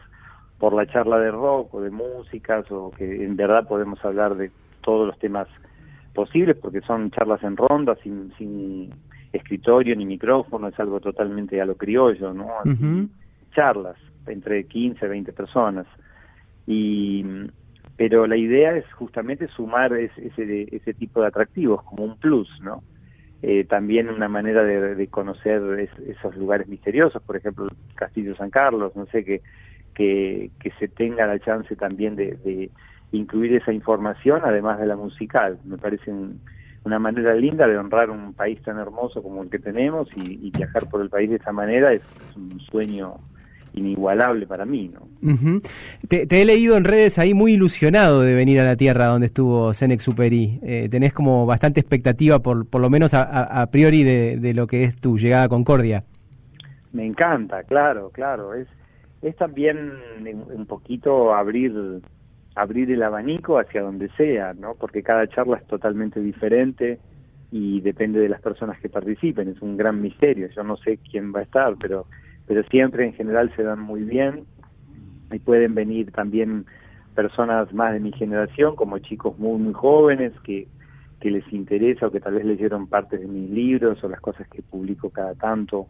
por 0.58 0.72
la 0.74 0.86
charla 0.86 1.18
de 1.18 1.30
rock 1.30 1.74
o 1.74 1.80
de 1.80 1.90
músicas 1.90 2.70
o 2.70 2.90
que 2.90 3.24
en 3.24 3.36
verdad 3.36 3.66
podemos 3.68 4.02
hablar 4.04 4.36
de 4.36 4.50
todos 4.82 5.06
los 5.06 5.18
temas 5.18 5.48
posibles 6.14 6.56
porque 6.56 6.80
son 6.80 7.10
charlas 7.10 7.42
en 7.42 7.56
ronda 7.56 7.96
sin, 8.02 8.32
sin 8.38 8.90
escritorio 9.32 9.94
ni 9.96 10.06
micrófono, 10.06 10.68
es 10.68 10.80
algo 10.80 11.00
totalmente 11.00 11.60
a 11.60 11.66
lo 11.66 11.76
criollo, 11.76 12.32
¿no? 12.32 12.48
Charlas 13.54 13.96
entre 14.26 14.64
15, 14.64 15.06
20 15.06 15.32
personas. 15.32 15.86
Y 16.66 17.24
pero 17.96 18.26
la 18.26 18.36
idea 18.36 18.76
es 18.76 18.84
justamente 18.92 19.48
sumar 19.48 19.94
ese, 19.94 20.30
ese, 20.70 20.94
tipo 20.94 21.22
de 21.22 21.28
atractivos 21.28 21.82
como 21.84 22.04
un 22.04 22.18
plus, 22.18 22.48
¿no? 22.60 22.82
Eh, 23.42 23.64
también 23.64 24.10
una 24.10 24.28
manera 24.28 24.64
de, 24.64 25.06
conocer 25.08 25.88
esos 26.06 26.36
lugares 26.36 26.68
misteriosos, 26.68 27.22
por 27.22 27.36
ejemplo, 27.36 27.66
el 27.66 27.94
Castillo 27.94 28.36
San 28.36 28.50
Carlos, 28.50 28.94
no 28.96 29.06
sé, 29.06 29.24
que 29.24 29.40
que, 29.96 30.50
se 30.78 30.88
tenga 30.88 31.26
la 31.26 31.38
chance 31.38 31.74
también 31.76 32.16
de, 32.16 32.70
incluir 33.12 33.54
esa 33.54 33.72
información, 33.72 34.42
además 34.44 34.78
de 34.78 34.86
la 34.86 34.96
musical. 34.96 35.58
Me 35.64 35.78
parece 35.78 36.12
una 36.84 36.98
manera 36.98 37.34
linda 37.34 37.66
de 37.66 37.78
honrar 37.78 38.10
un 38.10 38.34
país 38.34 38.60
tan 38.62 38.78
hermoso 38.78 39.22
como 39.22 39.42
el 39.42 39.50
que 39.50 39.58
tenemos 39.58 40.08
y, 40.16 40.50
viajar 40.50 40.88
por 40.88 41.00
el 41.00 41.08
país 41.08 41.30
de 41.30 41.36
esa 41.36 41.52
manera 41.52 41.92
es, 41.92 42.02
un 42.36 42.60
sueño 42.60 43.14
inigualable 43.74 44.46
para 44.46 44.64
mí, 44.64 44.90
¿no? 44.90 45.06
te, 46.08 46.26
he 46.30 46.44
leído 46.46 46.78
en 46.78 46.84
redes 46.84 47.18
ahí 47.18 47.34
muy 47.34 47.52
ilusionado 47.52 48.22
de 48.22 48.34
venir 48.34 48.58
a 48.60 48.64
la 48.64 48.76
tierra 48.76 49.06
donde 49.06 49.26
estuvo 49.26 49.74
Cenex 49.74 50.02
Superi. 50.02 50.60
Eh, 50.62 50.88
tenés 50.90 51.12
como 51.12 51.44
bastante 51.44 51.80
expectativa, 51.80 52.38
por, 52.38 52.66
por 52.66 52.80
lo 52.80 52.88
menos 52.88 53.12
a, 53.12 53.68
priori, 53.70 54.02
de, 54.02 54.38
de, 54.38 54.54
lo 54.54 54.66
que 54.66 54.84
es 54.84 54.96
tu 54.96 55.18
llegada 55.18 55.44
a 55.44 55.48
Concordia. 55.50 56.04
Me 56.92 57.04
encanta, 57.04 57.62
claro, 57.64 58.10
claro. 58.14 58.54
Es, 58.54 58.66
es 59.22 59.36
también 59.36 59.92
un 60.54 60.66
poquito 60.66 61.34
abrir 61.34 62.02
abrir 62.56 62.90
el 62.90 63.02
abanico 63.02 63.58
hacia 63.58 63.82
donde 63.82 64.08
sea, 64.16 64.54
¿no? 64.54 64.74
Porque 64.74 65.02
cada 65.02 65.28
charla 65.28 65.58
es 65.58 65.66
totalmente 65.66 66.20
diferente 66.20 66.98
y 67.52 67.82
depende 67.82 68.18
de 68.18 68.30
las 68.30 68.40
personas 68.40 68.80
que 68.80 68.88
participen, 68.88 69.48
es 69.48 69.60
un 69.60 69.76
gran 69.76 70.00
misterio. 70.00 70.48
Yo 70.48 70.64
no 70.64 70.76
sé 70.78 70.98
quién 71.10 71.34
va 71.34 71.40
a 71.40 71.42
estar, 71.42 71.76
pero 71.78 72.06
pero 72.46 72.62
siempre 72.64 73.04
en 73.04 73.12
general 73.12 73.52
se 73.56 73.62
dan 73.62 73.80
muy 73.80 74.02
bien 74.02 74.44
y 75.32 75.38
pueden 75.38 75.74
venir 75.74 76.12
también 76.12 76.64
personas 77.14 77.72
más 77.74 77.92
de 77.92 78.00
mi 78.00 78.12
generación, 78.12 78.74
como 78.74 78.98
chicos 79.00 79.38
muy 79.38 79.58
muy 79.58 79.74
jóvenes 79.74 80.32
que 80.42 80.66
que 81.20 81.30
les 81.30 81.50
interesa 81.52 82.06
o 82.06 82.10
que 82.10 82.20
tal 82.20 82.34
vez 82.34 82.44
leyeron 82.44 82.86
partes 82.88 83.20
de 83.20 83.26
mis 83.26 83.50
libros 83.50 84.02
o 84.04 84.08
las 84.08 84.20
cosas 84.20 84.48
que 84.48 84.62
publico 84.62 85.10
cada 85.10 85.34
tanto 85.34 85.88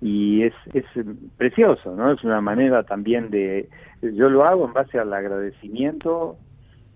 y 0.00 0.44
es, 0.44 0.54
es 0.74 0.84
precioso, 1.36 1.94
¿no? 1.94 2.12
Es 2.12 2.22
una 2.22 2.40
manera 2.40 2.84
también 2.84 3.30
de, 3.30 3.68
yo 4.00 4.28
lo 4.28 4.44
hago 4.44 4.66
en 4.66 4.72
base 4.72 4.98
al 4.98 5.12
agradecimiento 5.12 6.36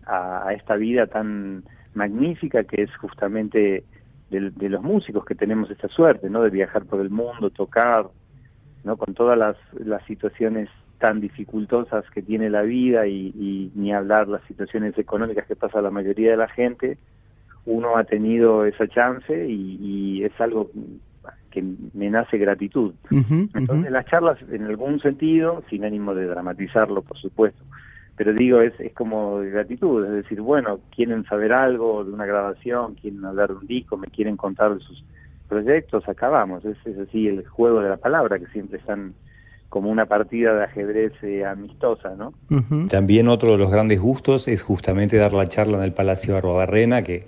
a, 0.07 0.53
esta 0.55 0.77
vida 0.77 1.07
tan 1.07 1.65
magnífica 1.95 2.65
que 2.65 2.83
es 2.83 2.97
justamente 2.97 3.85
de, 4.31 4.69
los 4.69 4.83
músicos 4.83 5.25
que 5.25 5.35
tenemos 5.35 5.71
esta 5.71 5.89
suerte, 5.89 6.31
¿no? 6.31 6.43
De 6.43 6.51
viajar 6.51 6.85
por 6.85 7.01
el 7.01 7.11
mundo, 7.11 7.51
tocar, 7.51 8.07
¿no? 8.85 8.97
Con 8.97 9.15
todas 9.15 9.37
las, 9.37 9.57
las 9.75 10.05
situaciones 10.07 10.69
tan 10.99 11.21
dificultosas 11.21 12.09
que 12.11 12.23
tiene 12.23 12.49
la 12.49 12.63
vida 12.63 13.09
y, 13.09 13.33
y 13.35 13.73
ni 13.75 13.93
hablar 13.93 14.29
las 14.29 14.43
situaciones 14.45 14.97
económicas 14.97 15.47
que 15.47 15.57
pasa 15.57 15.83
la 15.83 15.91
mayoría 15.91 16.31
de 16.31 16.37
la 16.37 16.49
gente, 16.49 16.99
uno 17.67 17.97
ha 17.97 18.05
tenido 18.05 18.65
esa 18.65 18.87
chance 18.87 19.49
y, 19.49 19.79
y 19.81 20.25
es 20.25 20.41
algo 20.41 20.71
que 21.53 21.63
me 21.95 22.11
nace 22.11 22.39
gratitud. 22.39 22.95
Entonces 23.11 23.93
las 23.93 24.07
charlas 24.07 24.39
en 24.51 24.65
algún 24.65 25.01
sentido, 25.01 25.63
sin 25.71 25.85
ánimo 25.85 26.15
de 26.15 26.27
dramatizarlo, 26.27 27.03
por 27.03 27.19
supuesto, 27.19 27.63
pero 28.17 28.33
digo, 28.33 28.61
es, 28.61 28.73
es 28.81 28.93
como 28.93 29.39
gratitud, 29.39 30.05
es 30.05 30.13
decir, 30.13 30.41
bueno, 30.41 30.81
quieren 30.95 31.25
saber 31.25 31.53
algo 31.53 32.05
de 32.05 32.13
una 32.13 32.27
grabación, 32.27 32.95
quieren 32.95 33.25
hablar 33.25 33.49
de 33.49 33.55
un 33.57 33.67
disco, 33.67 33.97
me 33.97 34.09
quieren 34.09 34.37
contar 34.37 34.75
de 34.75 34.81
sus 34.81 35.05
proyectos, 35.49 36.09
acabamos, 36.09 36.65
es, 36.65 36.77
es 36.85 36.99
así 36.99 37.29
el 37.29 37.47
juego 37.47 37.81
de 37.81 37.91
la 37.91 37.97
palabra, 37.97 38.39
que 38.39 38.47
siempre 38.47 38.79
están 38.79 39.15
como 39.69 39.89
una 39.89 40.05
partida 40.05 40.55
de 40.55 40.65
ajedrez 40.65 41.13
eh, 41.23 41.47
amistosa, 41.47 42.15
¿no? 42.15 42.35
También 42.89 43.29
otro 43.29 43.53
de 43.53 43.59
los 43.59 43.71
grandes 43.71 44.01
gustos 44.01 44.47
es 44.47 44.63
justamente 44.63 45.17
dar 45.17 45.33
la 45.33 45.49
charla 45.49 45.79
en 45.79 45.85
el 45.85 45.95
Palacio 45.95 46.35
de 46.35 46.39
Arrobarrena, 46.41 47.03
que 47.03 47.27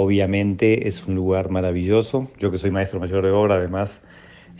Obviamente 0.00 0.86
es 0.86 1.08
un 1.08 1.16
lugar 1.16 1.50
maravilloso. 1.50 2.30
Yo 2.38 2.52
que 2.52 2.58
soy 2.58 2.70
maestro 2.70 3.00
mayor 3.00 3.24
de 3.24 3.32
obra, 3.32 3.56
además, 3.56 4.00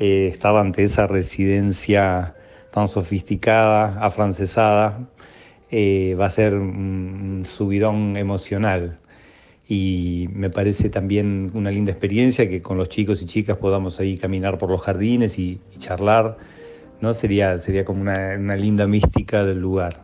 eh, 0.00 0.28
estaba 0.32 0.60
ante 0.60 0.82
esa 0.82 1.06
residencia 1.06 2.34
tan 2.72 2.88
sofisticada, 2.88 4.04
afrancesada. 4.04 5.08
Eh, 5.70 6.16
va 6.18 6.26
a 6.26 6.30
ser 6.30 6.54
un 6.54 7.44
subidón 7.46 8.16
emocional 8.16 8.98
y 9.68 10.28
me 10.32 10.50
parece 10.50 10.88
también 10.90 11.52
una 11.54 11.70
linda 11.70 11.92
experiencia 11.92 12.48
que 12.48 12.60
con 12.60 12.76
los 12.76 12.88
chicos 12.88 13.22
y 13.22 13.26
chicas 13.26 13.58
podamos 13.58 14.00
ahí 14.00 14.18
caminar 14.18 14.58
por 14.58 14.70
los 14.70 14.80
jardines 14.80 15.38
y, 15.38 15.60
charlar, 15.78 16.36
¿no? 17.00 17.14
Sería, 17.14 17.58
sería 17.58 17.84
como 17.84 18.02
una, 18.02 18.34
una 18.36 18.56
linda 18.56 18.88
mística 18.88 19.44
del 19.44 19.60
lugar. 19.60 20.02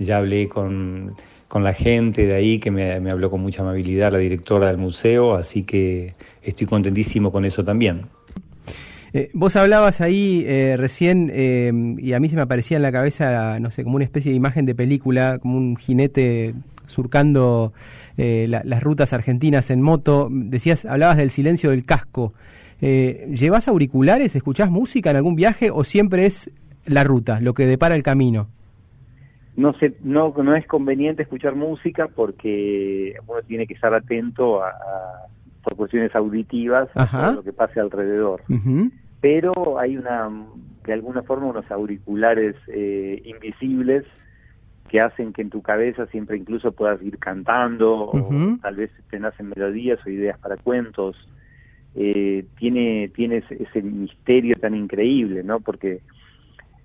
Ya 0.00 0.16
hablé 0.16 0.48
con 0.48 1.14
con 1.54 1.62
la 1.62 1.72
gente 1.72 2.26
de 2.26 2.34
ahí 2.34 2.58
que 2.58 2.72
me, 2.72 2.94
habló 2.94 3.30
con 3.30 3.40
mucha 3.40 3.62
amabilidad, 3.62 4.10
la 4.10 4.18
directora 4.18 4.66
del 4.66 4.76
museo, 4.76 5.36
así 5.36 5.62
que 5.62 6.14
estoy 6.42 6.66
contentísimo 6.66 7.30
con 7.30 7.44
eso 7.44 7.62
también. 7.62 8.06
Eh, 9.12 9.30
vos 9.34 9.54
hablabas 9.54 10.00
ahí 10.00 10.42
eh, 10.48 10.74
recién 10.76 11.30
eh, 11.32 11.70
y 11.98 12.12
a 12.12 12.18
mí 12.18 12.28
se 12.28 12.34
me 12.34 12.42
aparecía 12.42 12.76
en 12.76 12.82
la 12.82 12.90
cabeza, 12.90 13.60
no 13.60 13.70
sé, 13.70 13.84
como 13.84 13.94
una 13.94 14.04
especie 14.04 14.32
de 14.32 14.36
imagen 14.36 14.66
de 14.66 14.74
película, 14.74 15.38
como 15.38 15.56
un 15.56 15.76
jinete 15.76 16.56
surcando 16.86 17.72
las 18.16 18.82
rutas 18.82 19.12
argentinas 19.12 19.70
en 19.70 19.80
moto. 19.80 20.26
Decías, 20.32 20.84
hablabas 20.84 21.18
del 21.18 21.30
silencio 21.30 21.70
del 21.70 21.84
casco. 21.84 22.34
¿Llevas 22.80 23.68
auriculares? 23.68 24.34
¿Escuchás 24.34 24.72
música 24.72 25.10
en 25.10 25.16
algún 25.18 25.36
viaje 25.36 25.70
o 25.70 25.84
siempre 25.84 26.26
es 26.26 26.50
la 26.84 27.04
ruta, 27.04 27.38
lo 27.38 27.54
que 27.54 27.64
depara 27.66 27.94
el 27.94 28.02
camino? 28.02 28.48
No, 29.56 29.72
se, 29.74 29.94
no, 30.02 30.34
no 30.36 30.56
es 30.56 30.66
conveniente 30.66 31.22
escuchar 31.22 31.54
música 31.54 32.08
porque 32.08 33.14
uno 33.26 33.40
tiene 33.42 33.66
que 33.66 33.74
estar 33.74 33.94
atento 33.94 34.62
a, 34.62 34.72
por 35.62 35.76
cuestiones 35.76 36.14
auditivas 36.14 36.88
a 36.94 37.32
lo 37.32 37.42
que 37.42 37.52
pase 37.52 37.80
alrededor. 37.80 38.42
Pero 39.20 39.78
hay 39.78 39.96
una, 39.96 40.28
de 40.84 40.92
alguna 40.92 41.22
forma, 41.22 41.46
unos 41.46 41.70
auriculares 41.70 42.56
eh, 42.68 43.22
invisibles 43.24 44.04
que 44.88 45.00
hacen 45.00 45.32
que 45.32 45.42
en 45.42 45.50
tu 45.50 45.62
cabeza 45.62 46.06
siempre 46.06 46.36
incluso 46.36 46.72
puedas 46.72 47.02
ir 47.02 47.18
cantando 47.18 48.10
o 48.10 48.58
tal 48.60 48.76
vez 48.76 48.90
te 49.10 49.18
nacen 49.18 49.48
melodías 49.48 49.98
o 50.04 50.10
ideas 50.10 50.38
para 50.38 50.56
cuentos. 50.56 51.16
Eh, 51.96 52.44
tiene, 52.58 53.10
tiene 53.14 53.42
ese 53.48 53.82
misterio 53.82 54.56
tan 54.56 54.74
increíble, 54.74 55.42
¿no? 55.42 55.60
Porque 55.60 56.00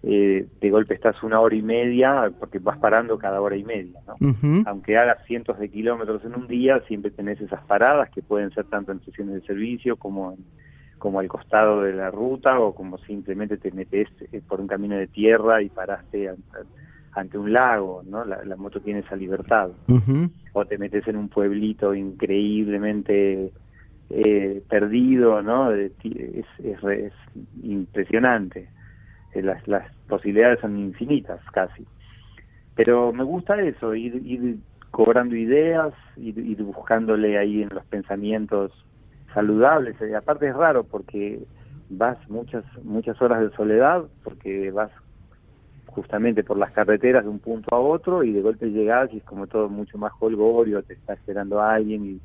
eh, 0.02 0.48
de 0.62 0.70
golpe 0.70 0.94
estás 0.94 1.22
una 1.24 1.42
hora 1.42 1.56
y 1.56 1.62
media, 1.62 2.32
porque 2.40 2.60
vas 2.60 2.78
parando 2.78 3.18
cada 3.18 3.42
hora 3.42 3.58
y 3.58 3.64
media, 3.64 4.00
¿no? 4.08 4.16
Aunque 4.66 4.98
hagas 4.98 5.26
cientos 5.26 5.60
de 5.60 5.70
kilómetros 5.70 6.24
en 6.24 6.36
un 6.36 6.48
día, 6.48 6.82
siempre 6.88 7.12
tenés 7.12 7.42
esas 7.42 7.62
paradas 7.66 8.10
que 8.10 8.22
pueden 8.22 8.52
ser 8.52 8.66
tanto 8.66 8.92
en 8.92 9.00
estaciones 9.00 9.36
de 9.36 9.42
servicio 9.42 9.98
como 9.98 10.38
como 11.00 11.22
al 11.22 11.30
costado 11.30 11.82
de 11.82 11.94
la 11.94 12.12
ruta 12.12 12.60
o 12.60 12.76
como 12.76 12.98
simplemente 13.00 13.58
te 13.58 13.72
metes 13.72 14.10
eh, 14.34 14.42
por 14.46 14.60
un 14.60 14.68
camino 14.68 14.98
de 14.98 15.08
tierra 15.08 15.62
y 15.62 15.70
paraste 15.70 16.30
ante, 17.14 17.38
un 17.38 17.52
lago, 17.52 18.04
¿no? 18.06 18.24
La, 18.26 18.56
moto 18.56 18.82
tiene 18.82 19.00
esa 19.00 19.16
libertad. 19.16 19.70
O 20.54 20.66
te 20.66 20.78
metes 20.78 21.08
en 21.08 21.16
un 21.16 21.30
pueblito 21.30 21.96
increíblemente 21.96 23.52
eh, 24.10 24.62
perdido, 24.70 25.42
¿no? 25.42 25.72
Es, 25.72 25.94
es, 26.04 26.84
es 26.84 27.14
impresionante. 27.64 28.70
Eh, 29.34 29.42
las, 29.42 29.68
las 29.68 29.92
posibilidades 30.08 30.60
son 30.60 30.78
infinitas 30.78 31.40
casi. 31.52 31.86
Pero 32.76 33.12
me 33.12 33.24
gusta 33.24 33.62
eso, 33.62 33.94
ir, 33.94 34.58
cobrando 34.92 35.36
ideas, 35.36 35.94
ir, 36.16 36.64
buscándole 36.64 37.38
ahí 37.38 37.62
en 37.62 37.70
los 37.70 37.86
pensamientos 37.86 38.72
saludables. 39.34 39.96
Y 40.02 40.14
aparte 40.14 40.48
es 40.48 40.56
raro 40.56 40.84
porque 40.84 41.40
vas 41.90 42.18
muchas 42.30 42.64
muchas 42.84 43.22
horas 43.22 43.42
de 43.42 43.56
soledad, 43.56 44.04
porque 44.24 44.72
vas 44.72 44.92
justamente 45.88 46.44
por 46.44 46.58
las 46.58 46.72
carreteras 46.72 47.24
de 47.24 47.30
un 47.30 47.40
punto 47.40 47.76
a 47.76 47.80
otro 47.80 48.24
y 48.24 48.32
de 48.32 48.42
golpe 48.42 48.72
llegas 48.72 49.12
y 49.12 49.18
es 49.18 49.24
como 49.24 49.48
todo 49.48 49.70
mucho 49.70 49.98
más 49.98 50.14
holgorio, 50.20 50.84
te 50.84 50.94
está 50.94 51.14
esperando 51.14 51.62
alguien 51.62 52.06
y 52.06 52.22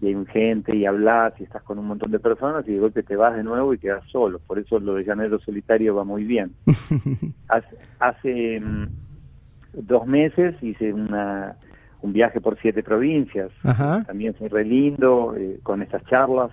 y 0.00 0.08
hay 0.08 0.26
gente 0.26 0.76
y 0.76 0.84
hablas 0.84 1.32
y 1.40 1.44
estás 1.44 1.62
con 1.62 1.78
un 1.78 1.86
montón 1.86 2.10
de 2.10 2.18
personas 2.18 2.66
y 2.68 2.72
de 2.72 2.80
golpe 2.80 3.02
te 3.02 3.16
vas 3.16 3.34
de 3.34 3.42
nuevo 3.42 3.72
y 3.72 3.78
quedas 3.78 4.04
solo. 4.10 4.40
Por 4.46 4.58
eso 4.58 4.78
lo 4.78 4.94
de 4.94 5.04
llanero 5.04 5.38
solitario 5.40 5.94
va 5.94 6.04
muy 6.04 6.24
bien. 6.24 6.52
hace, 7.98 8.60
mm, 8.60 8.86
dos 9.72 10.06
meses 10.06 10.54
hice 10.62 10.92
una, 10.92 11.56
un 12.02 12.12
viaje 12.12 12.40
por 12.40 12.58
siete 12.60 12.82
provincias. 12.82 13.50
También 14.06 14.34
fue 14.34 14.48
re 14.48 14.64
lindo 14.64 15.34
eh, 15.36 15.60
con 15.62 15.80
estas 15.82 16.04
charlas. 16.06 16.50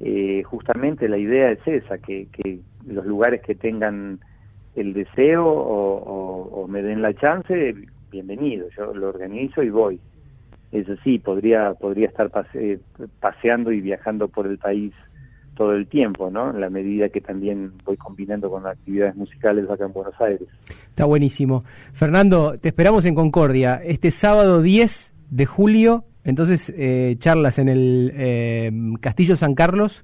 Eh, 0.00 0.42
justamente 0.42 1.08
la 1.08 1.18
idea 1.18 1.52
es 1.52 1.60
esa, 1.64 1.98
que, 1.98 2.26
que 2.32 2.58
los 2.84 3.06
lugares 3.06 3.40
que 3.42 3.54
tengan 3.54 4.18
el 4.74 4.94
deseo 4.94 5.46
o, 5.46 6.62
o 6.62 6.66
me 6.66 6.82
den 6.82 7.02
la 7.02 7.14
chance, 7.14 7.74
bienvenido. 8.10 8.68
Yo 8.76 8.92
lo 8.94 9.10
organizo 9.10 9.62
y 9.62 9.70
voy 9.70 10.00
eso 10.72 10.94
sí, 11.04 11.18
podría, 11.18 11.74
podría 11.74 12.08
estar 12.08 12.30
paseando 13.20 13.72
y 13.72 13.80
viajando 13.80 14.28
por 14.28 14.46
el 14.46 14.58
país 14.58 14.92
todo 15.54 15.74
el 15.74 15.86
tiempo, 15.86 16.30
¿no? 16.30 16.50
En 16.50 16.60
la 16.60 16.70
medida 16.70 17.10
que 17.10 17.20
también 17.20 17.72
voy 17.84 17.98
combinando 17.98 18.50
con 18.50 18.66
actividades 18.66 19.14
musicales 19.14 19.68
acá 19.68 19.84
en 19.84 19.92
Buenos 19.92 20.18
Aires. 20.18 20.48
Está 20.88 21.04
buenísimo. 21.04 21.64
Fernando, 21.92 22.58
te 22.58 22.68
esperamos 22.68 23.04
en 23.04 23.14
Concordia 23.14 23.80
este 23.84 24.10
sábado 24.10 24.62
10 24.62 25.12
de 25.30 25.46
julio, 25.46 26.04
entonces 26.24 26.72
eh, 26.74 27.16
charlas 27.18 27.58
en 27.58 27.68
el 27.68 28.12
eh, 28.14 28.72
Castillo 29.00 29.36
San 29.36 29.54
Carlos 29.54 30.02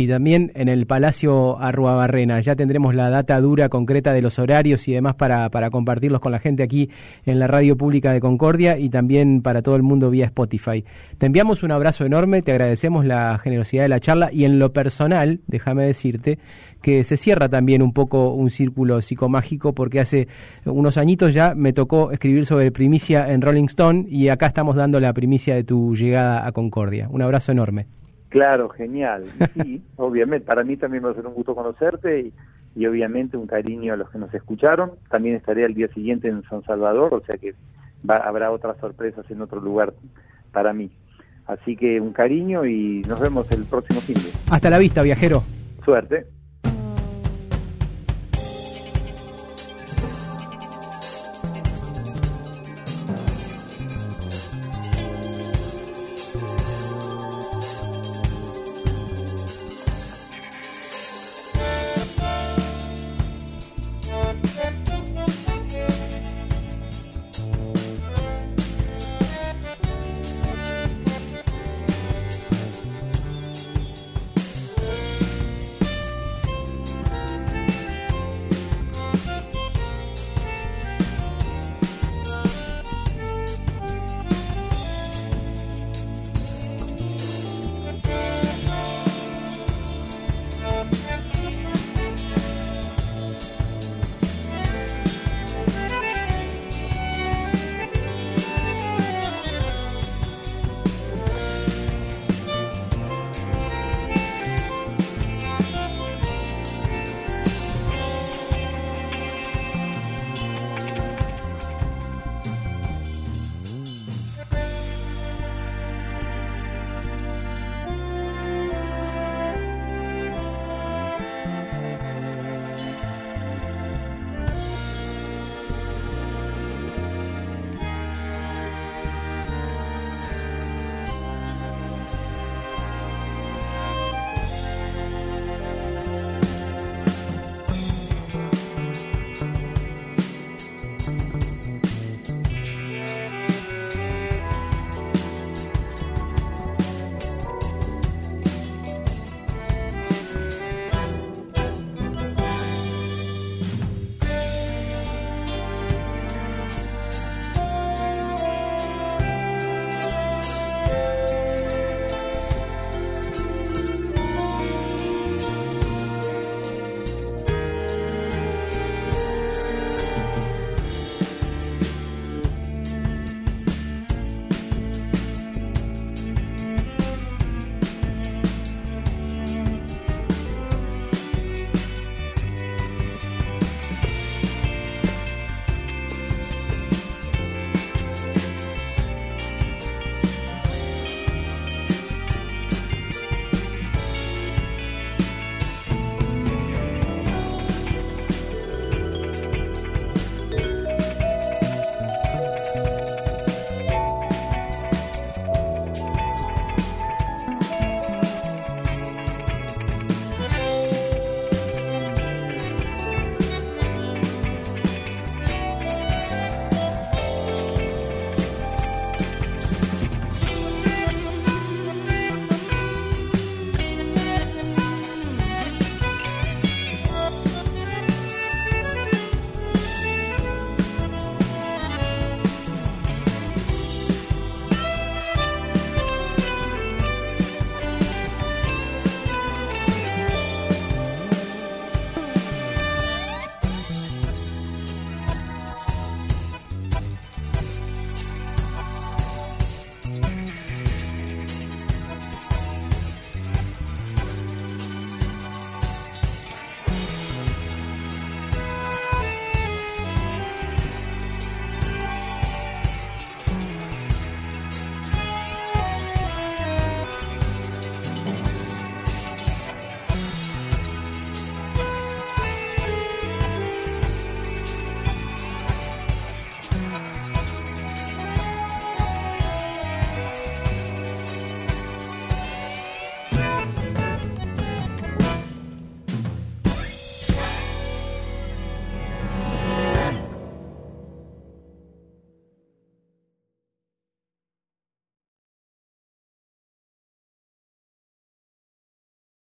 y 0.00 0.08
también 0.08 0.50
en 0.54 0.70
el 0.70 0.86
Palacio 0.86 1.60
Arruabarrena. 1.60 2.40
Ya 2.40 2.56
tendremos 2.56 2.94
la 2.94 3.10
data 3.10 3.38
dura 3.38 3.68
concreta 3.68 4.14
de 4.14 4.22
los 4.22 4.38
horarios 4.38 4.88
y 4.88 4.92
demás 4.94 5.14
para, 5.14 5.50
para 5.50 5.68
compartirlos 5.68 6.22
con 6.22 6.32
la 6.32 6.38
gente 6.38 6.62
aquí 6.62 6.88
en 7.26 7.38
la 7.38 7.46
radio 7.46 7.76
pública 7.76 8.14
de 8.14 8.20
Concordia 8.20 8.78
y 8.78 8.88
también 8.88 9.42
para 9.42 9.60
todo 9.60 9.76
el 9.76 9.82
mundo 9.82 10.08
vía 10.08 10.24
Spotify. 10.24 10.86
Te 11.18 11.26
enviamos 11.26 11.62
un 11.62 11.72
abrazo 11.72 12.06
enorme, 12.06 12.40
te 12.40 12.52
agradecemos 12.52 13.04
la 13.04 13.38
generosidad 13.44 13.82
de 13.82 13.90
la 13.90 14.00
charla 14.00 14.30
y 14.32 14.44
en 14.44 14.58
lo 14.58 14.72
personal, 14.72 15.40
déjame 15.48 15.84
decirte, 15.84 16.38
que 16.80 17.04
se 17.04 17.18
cierra 17.18 17.50
también 17.50 17.82
un 17.82 17.92
poco 17.92 18.32
un 18.32 18.48
círculo 18.48 19.02
psicomágico 19.02 19.74
porque 19.74 20.00
hace 20.00 20.28
unos 20.64 20.96
añitos 20.96 21.34
ya 21.34 21.54
me 21.54 21.74
tocó 21.74 22.10
escribir 22.10 22.46
sobre 22.46 22.72
primicia 22.72 23.30
en 23.30 23.42
Rolling 23.42 23.64
Stone 23.64 24.06
y 24.08 24.28
acá 24.28 24.46
estamos 24.46 24.76
dando 24.76 24.98
la 24.98 25.12
primicia 25.12 25.54
de 25.54 25.64
tu 25.64 25.94
llegada 25.94 26.46
a 26.46 26.52
Concordia. 26.52 27.06
Un 27.10 27.20
abrazo 27.20 27.52
enorme. 27.52 27.99
Claro, 28.30 28.68
genial. 28.70 29.24
sí, 29.54 29.82
obviamente, 29.96 30.46
para 30.46 30.64
mí 30.64 30.76
también 30.76 31.04
va 31.04 31.10
a 31.10 31.14
ser 31.14 31.26
un 31.26 31.34
gusto 31.34 31.54
conocerte 31.54 32.32
y, 32.76 32.86
obviamente 32.86 33.36
un 33.36 33.46
cariño 33.46 33.92
a 33.92 33.96
los 33.96 34.08
que 34.10 34.18
nos 34.18 34.32
escucharon. 34.32 34.92
También 35.10 35.36
estaré 35.36 35.64
al 35.64 35.74
día 35.74 35.88
siguiente 35.88 36.28
en 36.28 36.42
San 36.44 36.62
Salvador, 36.62 37.12
o 37.12 37.20
sea 37.26 37.36
que 37.36 37.54
habrá 38.08 38.50
otras 38.50 38.78
sorpresas 38.78 39.28
en 39.30 39.42
otro 39.42 39.60
lugar 39.60 39.92
para 40.52 40.72
mí. 40.72 40.90
Así 41.46 41.76
que 41.76 42.00
un 42.00 42.12
cariño 42.12 42.64
y 42.64 43.02
nos 43.02 43.18
vemos 43.20 43.50
el 43.50 43.64
próximo 43.64 44.00
fin 44.00 44.14
de. 44.14 44.30
Hasta 44.50 44.70
la 44.70 44.78
vista, 44.78 45.02
viajero. 45.02 45.42
Suerte. 45.84 46.26